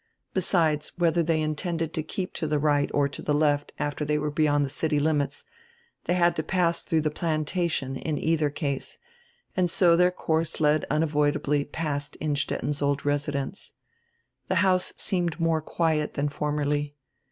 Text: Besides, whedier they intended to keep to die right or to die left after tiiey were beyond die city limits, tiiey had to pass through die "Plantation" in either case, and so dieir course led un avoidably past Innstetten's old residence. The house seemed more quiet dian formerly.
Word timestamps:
Besides, 0.33 0.93
whedier 0.97 1.21
they 1.23 1.41
intended 1.43 1.93
to 1.93 2.01
keep 2.01 2.33
to 2.33 2.47
die 2.47 2.55
right 2.55 2.89
or 2.91 3.07
to 3.09 3.21
die 3.21 3.33
left 3.33 3.71
after 3.77 4.03
tiiey 4.03 4.19
were 4.19 4.31
beyond 4.31 4.65
die 4.65 4.69
city 4.69 4.99
limits, 4.99 5.45
tiiey 6.07 6.15
had 6.15 6.35
to 6.37 6.41
pass 6.41 6.81
through 6.81 7.01
die 7.01 7.11
"Plantation" 7.11 7.97
in 7.97 8.17
either 8.17 8.49
case, 8.49 8.97
and 9.55 9.69
so 9.69 9.95
dieir 9.95 10.15
course 10.15 10.59
led 10.59 10.85
un 10.89 11.03
avoidably 11.03 11.65
past 11.71 12.17
Innstetten's 12.19 12.81
old 12.81 13.05
residence. 13.05 13.73
The 14.47 14.55
house 14.65 14.91
seemed 14.97 15.39
more 15.39 15.61
quiet 15.61 16.15
dian 16.15 16.29
formerly. 16.29 16.95